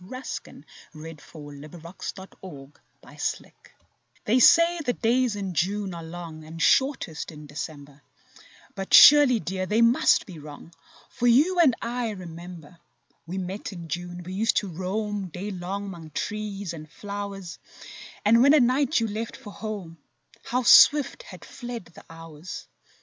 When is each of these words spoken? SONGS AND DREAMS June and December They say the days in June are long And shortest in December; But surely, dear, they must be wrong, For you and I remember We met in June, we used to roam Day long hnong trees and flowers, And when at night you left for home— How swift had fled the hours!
SONGS 0.03 0.41
AND 0.47 0.65
DREAMS 0.93 1.21
June 1.31 1.63
and 1.63 2.71
December 2.71 3.53
They 4.25 4.39
say 4.39 4.79
the 4.83 4.93
days 4.93 5.35
in 5.35 5.53
June 5.53 5.93
are 5.93 6.01
long 6.01 6.43
And 6.43 6.59
shortest 6.59 7.29
in 7.31 7.45
December; 7.45 8.01
But 8.73 8.95
surely, 8.95 9.39
dear, 9.39 9.67
they 9.67 9.83
must 9.83 10.25
be 10.25 10.39
wrong, 10.39 10.73
For 11.11 11.27
you 11.27 11.59
and 11.59 11.75
I 11.83 12.09
remember 12.09 12.79
We 13.27 13.37
met 13.37 13.71
in 13.73 13.87
June, 13.89 14.23
we 14.23 14.33
used 14.33 14.57
to 14.57 14.69
roam 14.69 15.27
Day 15.27 15.51
long 15.51 15.91
hnong 15.91 16.15
trees 16.15 16.73
and 16.73 16.89
flowers, 16.91 17.59
And 18.25 18.41
when 18.41 18.55
at 18.55 18.63
night 18.63 18.99
you 18.99 19.07
left 19.07 19.37
for 19.37 19.53
home— 19.53 19.99
How 20.45 20.63
swift 20.63 21.21
had 21.21 21.45
fled 21.45 21.85
the 21.93 22.05
hours! 22.09 22.67